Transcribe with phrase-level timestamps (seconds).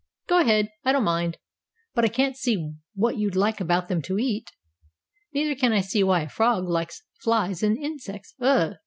[0.27, 0.71] "Go ahead.
[0.83, 1.37] I don't mind.
[1.93, 4.49] But I can't see what you like about them to eat."
[5.31, 8.33] "Neither can I see why a frog likes flies and insects.
[8.41, 8.77] Ugh!